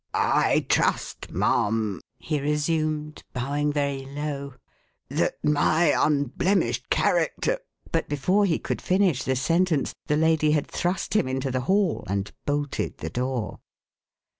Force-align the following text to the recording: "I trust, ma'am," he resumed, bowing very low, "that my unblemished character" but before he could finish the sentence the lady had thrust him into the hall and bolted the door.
"I 0.15 0.65
trust, 0.67 1.29
ma'am," 1.31 2.01
he 2.17 2.39
resumed, 2.41 3.23
bowing 3.33 3.71
very 3.71 4.03
low, 4.03 4.55
"that 5.09 5.35
my 5.43 5.93
unblemished 5.95 6.89
character" 6.89 7.59
but 7.91 8.09
before 8.09 8.45
he 8.47 8.57
could 8.57 8.81
finish 8.81 9.21
the 9.21 9.35
sentence 9.35 9.93
the 10.07 10.17
lady 10.17 10.53
had 10.53 10.65
thrust 10.65 11.15
him 11.15 11.27
into 11.27 11.51
the 11.51 11.61
hall 11.69 12.03
and 12.07 12.31
bolted 12.47 12.97
the 12.97 13.11
door. 13.11 13.59